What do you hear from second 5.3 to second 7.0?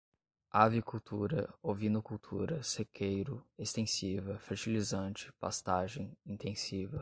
pastagem, intensiva